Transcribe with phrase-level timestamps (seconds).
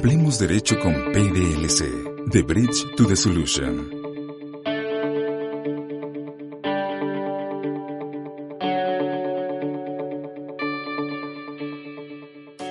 [0.00, 3.90] Hablemos Derecho con PDLC, The Bridge to the Solution.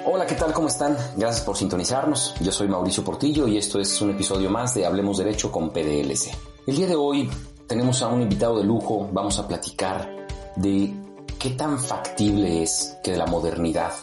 [0.07, 0.53] Hola, ¿qué tal?
[0.53, 0.97] ¿Cómo están?
[1.17, 2.33] Gracias por sintonizarnos.
[2.41, 6.31] Yo soy Mauricio Portillo y esto es un episodio más de Hablemos Derecho con PDLC.
[6.65, 7.29] El día de hoy
[7.67, 9.07] tenemos a un invitado de lujo.
[9.13, 10.09] Vamos a platicar
[10.55, 10.91] de
[11.37, 13.93] qué tan factible es que la modernidad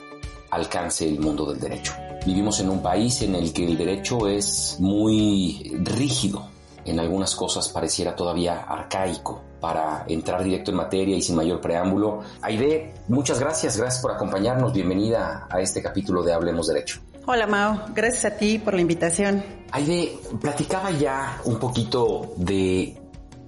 [0.53, 2.06] alcance el mundo del derecho.
[2.27, 6.48] Vivimos en un país en el que el derecho es muy rígido.
[6.84, 9.42] En algunas cosas pareciera todavía arcaico.
[9.60, 14.72] Para entrar directo en materia y sin mayor preámbulo, Aide, muchas gracias, gracias por acompañarnos.
[14.72, 17.00] Bienvenida a este capítulo de Hablemos Derecho.
[17.27, 19.44] Hola Mao, gracias a ti por la invitación.
[19.70, 22.97] Aide, platicaba ya un poquito de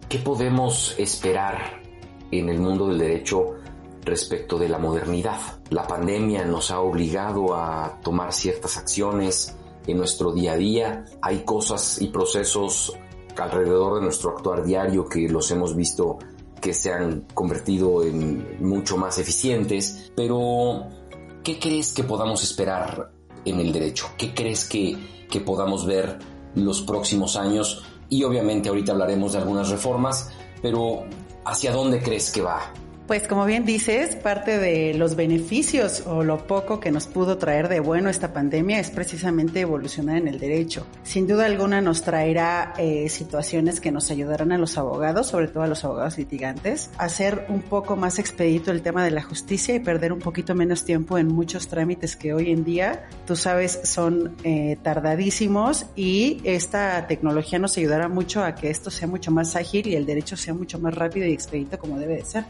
[0.08, 1.80] qué podemos esperar
[2.30, 3.56] en el mundo del derecho
[4.08, 5.40] respecto de la modernidad.
[5.70, 9.54] La pandemia nos ha obligado a tomar ciertas acciones
[9.86, 11.04] en nuestro día a día.
[11.22, 12.96] Hay cosas y procesos
[13.36, 16.18] alrededor de nuestro actuar diario que los hemos visto
[16.60, 20.10] que se han convertido en mucho más eficientes.
[20.16, 20.86] Pero,
[21.44, 23.12] ¿qué crees que podamos esperar
[23.44, 24.10] en el derecho?
[24.16, 26.18] ¿Qué crees que, que podamos ver
[26.56, 27.84] los próximos años?
[28.08, 31.04] Y obviamente ahorita hablaremos de algunas reformas, pero
[31.44, 32.72] ¿hacia dónde crees que va
[33.08, 37.68] pues como bien dices, parte de los beneficios o lo poco que nos pudo traer
[37.68, 40.86] de bueno esta pandemia es precisamente evolucionar en el derecho.
[41.04, 45.62] Sin duda alguna nos traerá eh, situaciones que nos ayudarán a los abogados, sobre todo
[45.62, 49.74] a los abogados litigantes, a hacer un poco más expedito el tema de la justicia
[49.74, 53.80] y perder un poquito menos tiempo en muchos trámites que hoy en día, tú sabes,
[53.84, 59.56] son eh, tardadísimos y esta tecnología nos ayudará mucho a que esto sea mucho más
[59.56, 62.44] ágil y el derecho sea mucho más rápido y expedito como debe de ser.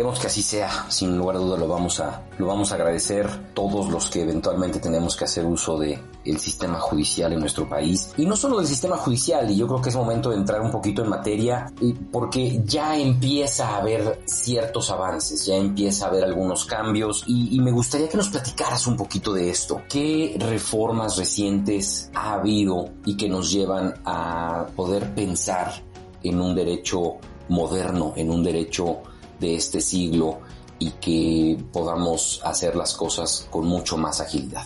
[0.00, 3.52] Esperemos que así sea, sin lugar a duda lo vamos a, lo vamos a agradecer
[3.52, 8.10] todos los que eventualmente tenemos que hacer uso de el sistema judicial en nuestro país.
[8.16, 10.70] Y no solo del sistema judicial, y yo creo que es momento de entrar un
[10.70, 11.70] poquito en materia,
[12.10, 17.60] porque ya empieza a haber ciertos avances, ya empieza a haber algunos cambios, y, y
[17.60, 19.82] me gustaría que nos platicaras un poquito de esto.
[19.86, 25.74] ¿Qué reformas recientes ha habido y que nos llevan a poder pensar
[26.22, 27.18] en un derecho
[27.50, 29.02] moderno, en un derecho
[29.40, 30.40] de este siglo
[30.78, 34.64] y que podamos hacer las cosas con mucho más agilidad.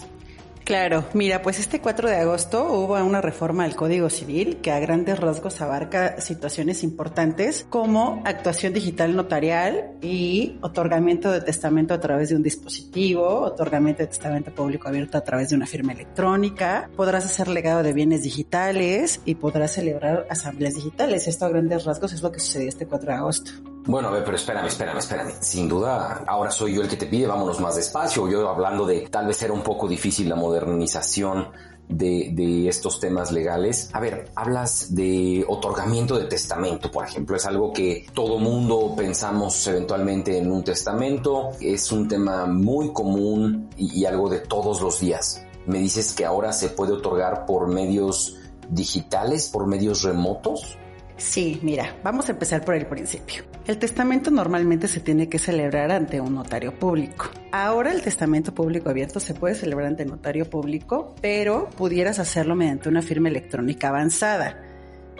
[0.64, 4.78] Claro, mira, pues este 4 de agosto hubo una reforma al Código Civil que a
[4.78, 12.30] grandes rasgos abarca situaciones importantes como actuación digital notarial y otorgamiento de testamento a través
[12.30, 17.26] de un dispositivo, otorgamiento de testamento público abierto a través de una firma electrónica, podrás
[17.26, 21.28] hacer legado de bienes digitales y podrás celebrar asambleas digitales.
[21.28, 23.73] Esto a grandes rasgos es lo que sucedió este 4 de agosto.
[23.86, 25.32] Bueno, a ver, pero espérame, espérame, espérame.
[25.40, 28.28] Sin duda, ahora soy yo el que te pide, vámonos más despacio.
[28.30, 31.48] Yo hablando de tal vez era un poco difícil la modernización
[31.86, 33.90] de, de, estos temas legales.
[33.92, 37.36] A ver, hablas de otorgamiento de testamento, por ejemplo.
[37.36, 41.50] Es algo que todo mundo pensamos eventualmente en un testamento.
[41.60, 45.44] Es un tema muy común y, y algo de todos los días.
[45.66, 48.38] Me dices que ahora se puede otorgar por medios
[48.70, 50.78] digitales, por medios remotos.
[51.18, 53.44] Sí, mira, vamos a empezar por el principio.
[53.66, 57.30] El testamento normalmente se tiene que celebrar ante un notario público.
[57.50, 62.90] Ahora el testamento público abierto se puede celebrar ante notario público, pero pudieras hacerlo mediante
[62.90, 64.73] una firma electrónica avanzada.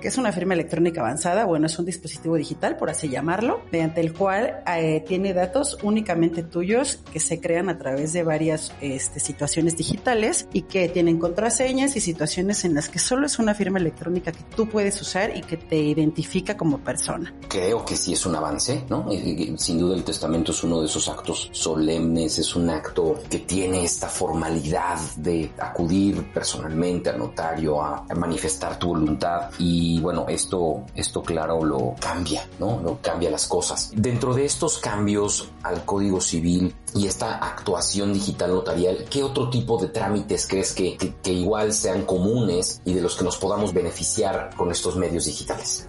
[0.05, 1.47] ¿Qué es una firma electrónica avanzada?
[1.47, 6.43] Bueno, es un dispositivo digital, por así llamarlo, mediante el cual eh, tiene datos únicamente
[6.43, 11.97] tuyos que se crean a través de varias este, situaciones digitales y que tienen contraseñas
[11.97, 15.41] y situaciones en las que solo es una firma electrónica que tú puedes usar y
[15.41, 17.35] que te identifica como persona.
[17.49, 19.09] Creo que sí es un avance, ¿no?
[19.57, 23.85] Sin duda el testamento es uno de esos actos solemnes, es un acto que tiene
[23.85, 30.83] esta formalidad de acudir personalmente al notario a manifestar tu voluntad y y bueno, esto,
[30.97, 32.81] esto claro lo cambia, ¿no?
[32.83, 33.93] Lo cambia las cosas.
[33.95, 39.81] Dentro de estos cambios al Código Civil y esta actuación digital notarial, ¿qué otro tipo
[39.81, 43.73] de trámites crees que, que, que igual sean comunes y de los que nos podamos
[43.73, 45.89] beneficiar con estos medios digitales?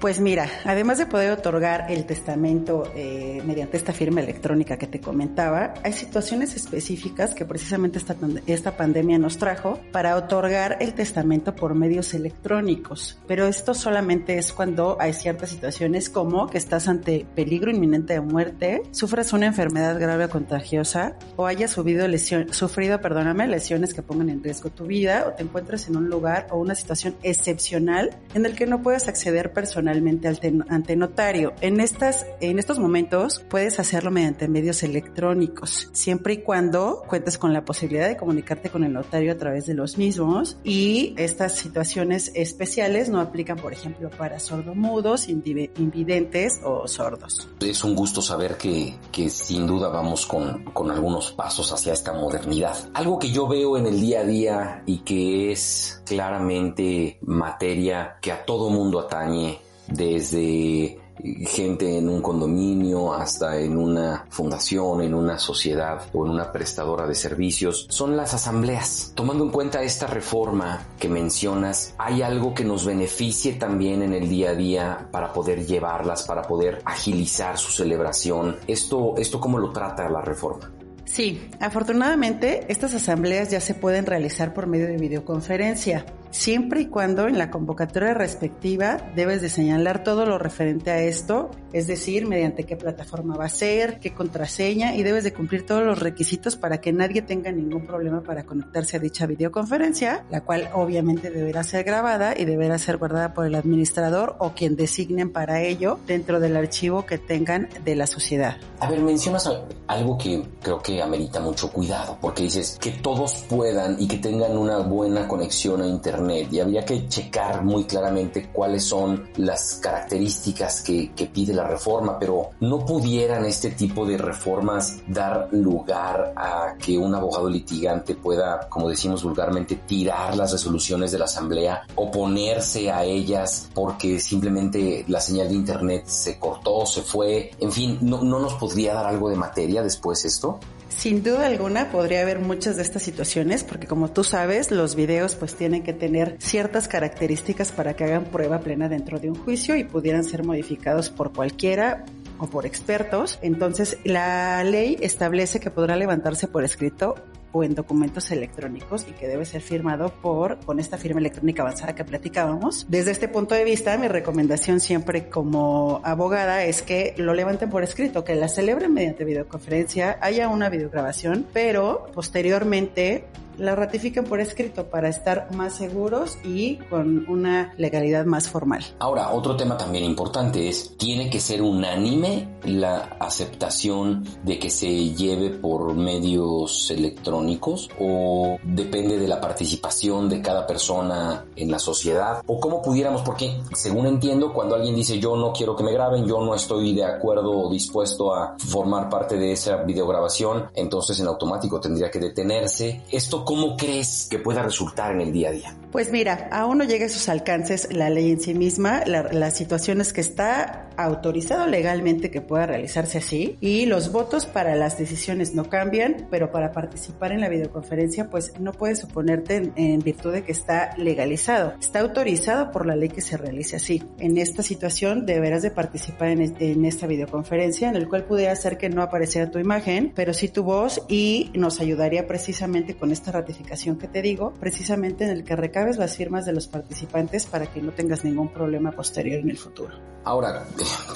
[0.00, 5.00] Pues mira, además de poder otorgar el testamento eh, mediante esta firma electrónica que te
[5.00, 8.14] comentaba, hay situaciones específicas que precisamente esta,
[8.46, 13.18] esta pandemia nos trajo para otorgar el testamento por medios electrónicos.
[13.26, 18.20] Pero esto solamente es cuando hay ciertas situaciones como que estás ante peligro inminente de
[18.20, 24.02] muerte, sufres una enfermedad grave o contagiosa o hayas subido lesión, sufrido, perdóname, lesiones que
[24.02, 28.10] pongan en riesgo tu vida o te encuentres en un lugar o una situación excepcional
[28.34, 31.52] en el que no puedes acceder personalmente ante notario.
[31.60, 37.52] En, estas, en estos momentos puedes hacerlo mediante medios electrónicos, siempre y cuando cuentes con
[37.52, 42.32] la posibilidad de comunicarte con el notario a través de los mismos y estas situaciones
[42.34, 47.48] especiales no aplican, por ejemplo, para sordomudos, invidentes o sordos.
[47.60, 52.12] Es un gusto saber que, que sin duda vamos con, con algunos pasos hacia esta
[52.12, 52.76] modernidad.
[52.94, 58.32] Algo que yo veo en el día a día y que es claramente materia que
[58.32, 60.98] a todo mundo atañe desde
[61.46, 67.06] gente en un condominio hasta en una fundación, en una sociedad o en una prestadora
[67.06, 69.12] de servicios, son las asambleas.
[69.14, 74.28] Tomando en cuenta esta reforma que mencionas, ¿hay algo que nos beneficie también en el
[74.28, 78.56] día a día para poder llevarlas, para poder agilizar su celebración?
[78.66, 80.70] ¿Esto, esto cómo lo trata la reforma?
[81.04, 87.28] Sí, afortunadamente estas asambleas ya se pueden realizar por medio de videoconferencia siempre y cuando
[87.28, 92.64] en la convocatoria respectiva debes de señalar todo lo referente a esto, es decir, mediante
[92.64, 96.80] qué plataforma va a ser, qué contraseña y debes de cumplir todos los requisitos para
[96.80, 101.84] que nadie tenga ningún problema para conectarse a dicha videoconferencia, la cual obviamente deberá ser
[101.84, 106.56] grabada y deberá ser guardada por el administrador o quien designen para ello dentro del
[106.56, 108.56] archivo que tengan de la sociedad.
[108.80, 109.50] A ver, mencionas
[109.86, 114.56] algo que creo que amerita mucho cuidado, porque dices que todos puedan y que tengan
[114.56, 116.15] una buena conexión a internet
[116.50, 122.18] y habría que checar muy claramente cuáles son las características que, que pide la reforma,
[122.18, 128.68] pero no pudieran este tipo de reformas dar lugar a que un abogado litigante pueda,
[128.68, 135.20] como decimos vulgarmente, tirar las resoluciones de la asamblea, oponerse a ellas porque simplemente la
[135.20, 139.28] señal de internet se cortó, se fue, en fin, no, no nos podría dar algo
[139.28, 140.58] de materia después esto.
[140.88, 145.34] Sin duda alguna podría haber muchas de estas situaciones porque como tú sabes los videos
[145.34, 149.76] pues tienen que tener ciertas características para que hagan prueba plena dentro de un juicio
[149.76, 152.04] y pudieran ser modificados por cualquiera
[152.38, 153.38] o por expertos.
[153.42, 157.14] Entonces, la ley establece que podrá levantarse por escrito
[157.62, 162.04] en documentos electrónicos y que debe ser firmado por, con esta firma electrónica avanzada que
[162.04, 162.86] platicábamos.
[162.88, 167.82] Desde este punto de vista, mi recomendación siempre como abogada es que lo levanten por
[167.82, 173.24] escrito, que la celebren mediante videoconferencia, haya una videograbación, pero posteriormente
[173.58, 178.84] la ratifiquen por escrito para estar más seguros y con una legalidad más formal.
[178.98, 185.14] Ahora, otro tema también importante es, ¿tiene que ser unánime la aceptación de que se
[185.14, 192.42] lleve por medios electrónicos o depende de la participación de cada persona en la sociedad?
[192.46, 196.26] ¿O cómo pudiéramos, porque según entiendo, cuando alguien dice yo no quiero que me graben,
[196.26, 201.26] yo no estoy de acuerdo o dispuesto a formar parte de esa videograbación, entonces en
[201.26, 203.02] automático tendría que detenerse.
[203.10, 205.74] Esto ¿cómo crees que pueda resultar en el día a día?
[205.92, 210.02] Pues mira, aún no llega a sus alcances la ley en sí misma, la, situación
[210.02, 215.54] es que está autorizado legalmente que pueda realizarse así y los votos para las decisiones
[215.54, 220.44] no cambian, pero para participar en la videoconferencia pues no puedes oponerte en, virtud de
[220.44, 221.74] que está legalizado.
[221.80, 224.02] Está autorizado por la ley que se realice así.
[224.18, 228.78] En esta situación deberás de participar en, en esta videoconferencia en el cual pudiera hacer
[228.78, 233.32] que no apareciera tu imagen, pero sí tu voz y nos ayudaría precisamente con esta
[233.32, 237.66] ratificación que te digo, precisamente en el que recabes las firmas de los participantes para
[237.66, 239.94] que no tengas ningún problema posterior en el futuro.
[240.24, 240.66] Ahora,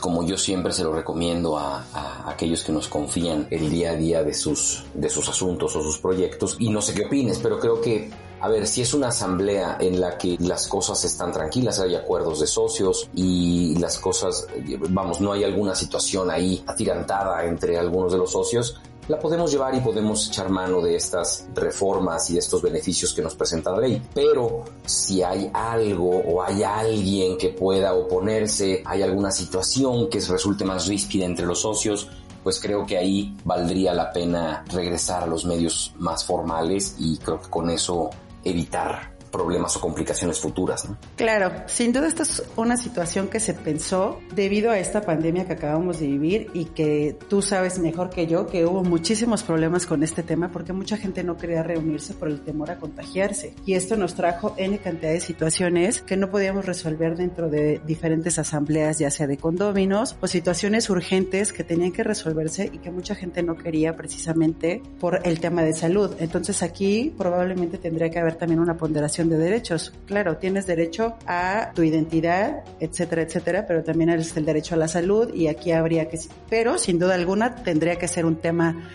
[0.00, 1.84] como yo siempre se lo recomiendo a,
[2.26, 5.98] aquellos que nos confían el día a día de sus, de sus asuntos o sus
[5.98, 8.10] proyectos, y no sé qué opines, pero creo que
[8.42, 12.40] a ver, si es una asamblea en la que las cosas están tranquilas, hay acuerdos
[12.40, 14.46] de socios y las cosas,
[14.88, 19.74] vamos, no hay alguna situación ahí atirantada entre algunos de los socios, la podemos llevar
[19.74, 23.80] y podemos echar mano de estas reformas y de estos beneficios que nos presenta la
[23.80, 24.00] ley.
[24.14, 30.64] Pero si hay algo o hay alguien que pueda oponerse, hay alguna situación que resulte
[30.64, 32.08] más ríspida entre los socios,
[32.44, 37.40] pues creo que ahí valdría la pena regresar a los medios más formales y creo
[37.40, 38.10] que con eso
[38.44, 40.88] evitar problemas o complicaciones futuras.
[40.88, 40.96] ¿no?
[41.16, 45.52] Claro, sin duda esta es una situación que se pensó debido a esta pandemia que
[45.54, 50.02] acabamos de vivir y que tú sabes mejor que yo que hubo muchísimos problemas con
[50.02, 53.54] este tema porque mucha gente no quería reunirse por el temor a contagiarse.
[53.66, 58.38] Y esto nos trajo N cantidad de situaciones que no podíamos resolver dentro de diferentes
[58.38, 63.14] asambleas, ya sea de condóminos o situaciones urgentes que tenían que resolverse y que mucha
[63.14, 66.14] gente no quería precisamente por el tema de salud.
[66.18, 69.92] Entonces aquí probablemente tendría que haber también una ponderación de derechos.
[70.06, 74.88] Claro, tienes derecho a tu identidad, etcétera, etcétera, pero también eres el derecho a la
[74.88, 78.88] salud y aquí habría que, pero sin duda alguna tendría que ser un tema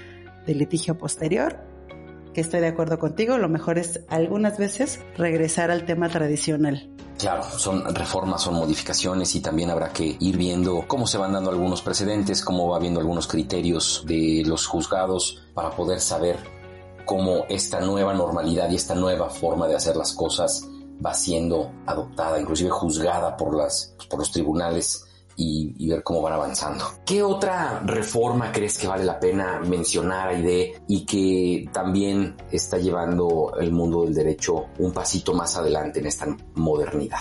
[0.46, 1.58] de litigio posterior
[2.36, 6.90] que estoy de acuerdo contigo, lo mejor es algunas veces regresar al tema tradicional.
[7.18, 11.50] Claro, son reformas, son modificaciones y también habrá que ir viendo cómo se van dando
[11.50, 16.38] algunos precedentes, cómo va viendo algunos criterios de los juzgados para poder saber
[17.06, 20.68] cómo esta nueva normalidad y esta nueva forma de hacer las cosas
[21.04, 25.06] va siendo adoptada, inclusive juzgada por pues, los tribunales
[25.38, 26.86] y, ver cómo van avanzando.
[27.06, 33.54] ¿Qué otra reforma crees que vale la pena mencionar, Aide, y que también está llevando
[33.60, 37.20] el mundo del derecho un pasito más adelante en esta modernidad?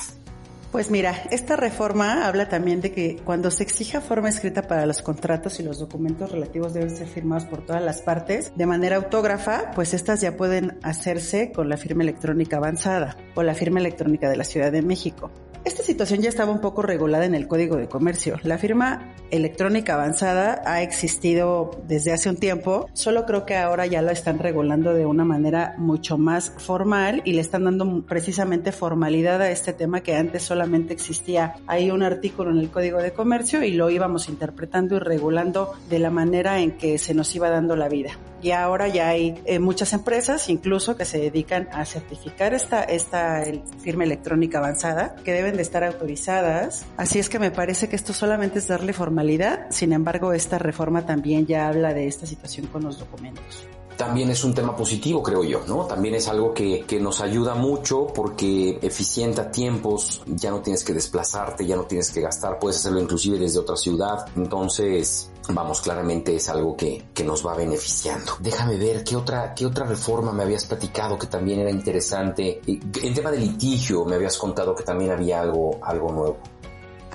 [0.74, 5.02] Pues mira, esta reforma habla también de que cuando se exija forma escrita para los
[5.02, 9.70] contratos y los documentos relativos deben ser firmados por todas las partes de manera autógrafa,
[9.76, 14.36] pues estas ya pueden hacerse con la firma electrónica avanzada o la firma electrónica de
[14.36, 15.30] la Ciudad de México.
[15.64, 18.38] Esta situación ya estaba un poco regulada en el Código de Comercio.
[18.42, 24.02] La firma electrónica avanzada ha existido desde hace un tiempo, solo creo que ahora ya
[24.02, 29.40] la están regulando de una manera mucho más formal y le están dando precisamente formalidad
[29.40, 31.54] a este tema que antes solamente existía.
[31.66, 35.99] Ahí un artículo en el Código de Comercio y lo íbamos interpretando y regulando de
[35.99, 38.11] la manera en que se nos iba dando la vida
[38.44, 43.42] y ahora ya hay eh, muchas empresas incluso que se dedican a certificar esta, esta
[43.82, 46.84] firma electrónica avanzada que deben de estar autorizadas.
[46.98, 51.06] Así es que me parece que esto solamente es darle formalidad, sin embargo esta reforma
[51.06, 55.44] también ya habla de esta situación con los documentos también es un tema positivo, creo
[55.44, 55.86] yo, ¿no?
[55.86, 60.92] También es algo que, que, nos ayuda mucho porque eficienta tiempos, ya no tienes que
[60.92, 64.26] desplazarte, ya no tienes que gastar, puedes hacerlo inclusive desde otra ciudad.
[64.34, 68.32] Entonces, vamos, claramente es algo que, que nos va beneficiando.
[68.40, 72.60] Déjame ver qué otra, qué otra reforma me habías platicado que también era interesante.
[72.66, 76.38] En tema de litigio me habías contado que también había algo, algo nuevo.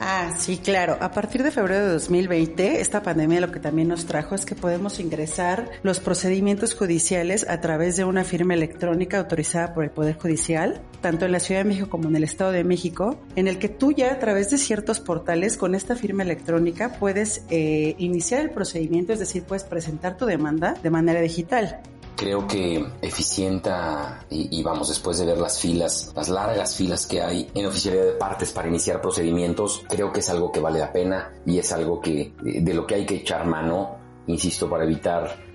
[0.01, 0.97] Ah, sí, claro.
[1.01, 4.55] A partir de febrero de 2020, esta pandemia lo que también nos trajo es que
[4.55, 10.17] podemos ingresar los procedimientos judiciales a través de una firma electrónica autorizada por el Poder
[10.17, 13.59] Judicial, tanto en la Ciudad de México como en el Estado de México, en el
[13.59, 18.41] que tú ya a través de ciertos portales con esta firma electrónica puedes eh, iniciar
[18.41, 21.81] el procedimiento, es decir, puedes presentar tu demanda de manera digital
[22.19, 27.49] creo que eficienta y, vamos, después de ver las filas, las largas filas que hay
[27.53, 31.31] en oficialidad de partes para iniciar procedimientos, creo que es algo que vale la pena
[31.45, 33.95] y es algo que de lo que hay que echar mano,
[34.27, 35.48] insisto, para evitar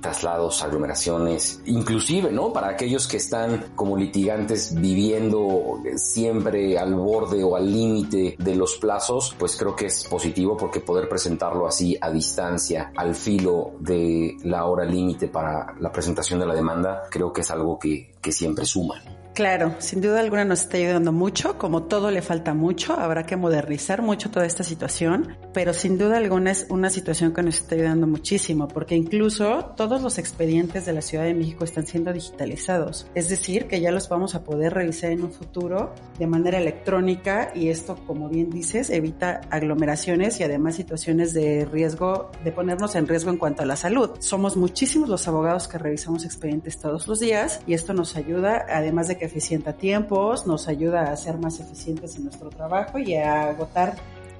[0.00, 2.52] traslados, aglomeraciones, inclusive, ¿no?
[2.52, 8.76] Para aquellos que están como litigantes viviendo siempre al borde o al límite de los
[8.76, 14.36] plazos, pues creo que es positivo porque poder presentarlo así a distancia, al filo de
[14.44, 18.32] la hora límite para la presentación de la demanda, creo que es algo que, que
[18.32, 18.94] siempre suma.
[19.40, 23.36] Claro, sin duda alguna nos está ayudando mucho, como todo le falta mucho, habrá que
[23.36, 27.74] modernizar mucho toda esta situación, pero sin duda alguna es una situación que nos está
[27.74, 33.06] ayudando muchísimo, porque incluso todos los expedientes de la Ciudad de México están siendo digitalizados,
[33.14, 37.50] es decir, que ya los vamos a poder revisar en un futuro de manera electrónica
[37.54, 43.08] y esto, como bien dices, evita aglomeraciones y además situaciones de riesgo, de ponernos en
[43.08, 44.10] riesgo en cuanto a la salud.
[44.18, 49.08] Somos muchísimos los abogados que revisamos expedientes todos los días y esto nos ayuda, además
[49.08, 53.50] de que eficienta tiempos, nos ayuda a ser más eficientes en nuestro trabajo y a
[53.50, 53.94] agotar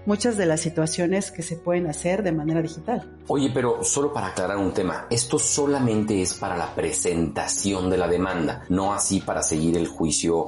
[0.05, 3.19] muchas de las situaciones que se pueden hacer de manera digital.
[3.29, 8.09] Oye, pero solo para aclarar un tema, esto solamente es para la presentación de la
[8.09, 10.47] demanda, no así para seguir el juicio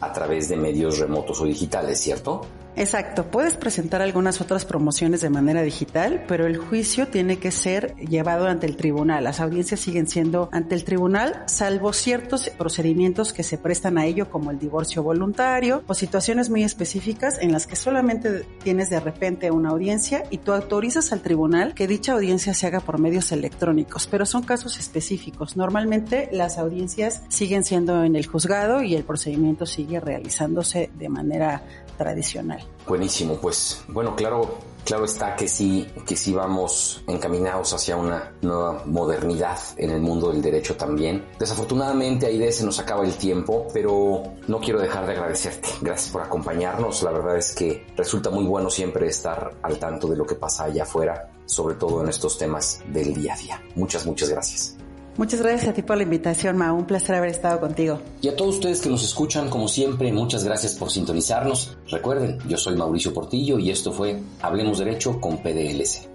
[0.00, 2.42] a través de medios remotos o digitales, ¿cierto?
[2.76, 7.94] Exacto, puedes presentar algunas otras promociones de manera digital, pero el juicio tiene que ser
[7.96, 9.22] llevado ante el tribunal.
[9.22, 14.28] Las audiencias siguen siendo ante el tribunal, salvo ciertos procedimientos que se prestan a ello,
[14.28, 19.52] como el divorcio voluntario o situaciones muy específicas en las que solamente tienes de repente
[19.52, 24.08] una audiencia y tú autorizas al tribunal que dicha audiencia se haga por medios electrónicos,
[24.10, 25.56] pero son casos específicos.
[25.56, 31.62] Normalmente las audiencias siguen siendo en el juzgado y el procedimiento sigue realizándose de manera
[31.96, 32.63] tradicional.
[32.86, 38.82] Buenísimo, pues bueno, claro, Claro está que sí, que sí vamos encaminados hacia una nueva
[38.84, 41.24] modernidad en el mundo del derecho también.
[41.38, 45.70] Desafortunadamente, Aide, se nos acaba el tiempo, pero no quiero dejar de agradecerte.
[45.80, 47.02] Gracias por acompañarnos.
[47.02, 50.64] La verdad es que resulta muy bueno siempre estar al tanto de lo que pasa
[50.64, 53.62] allá afuera, sobre todo en estos temas del día a día.
[53.76, 54.76] Muchas, muchas gracias.
[55.16, 56.72] Muchas gracias a ti por la invitación, Ma.
[56.72, 58.00] Un placer haber estado contigo.
[58.20, 61.76] Y a todos ustedes que nos escuchan, como siempre, muchas gracias por sintonizarnos.
[61.88, 66.08] Recuerden, yo soy Mauricio Portillo y esto fue Hablemos Derecho con PDLC.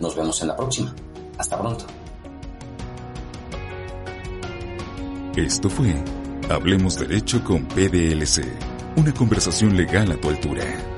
[0.00, 0.94] Nos vemos en la próxima.
[1.38, 1.86] Hasta pronto.
[5.36, 5.94] Esto fue
[6.50, 8.44] Hablemos Derecho con PDLC,
[8.96, 10.93] una conversación legal a tu altura.